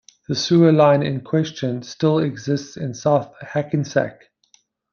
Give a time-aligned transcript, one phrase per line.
[0.27, 4.31] The sewer line in question still exists in South Hackensack.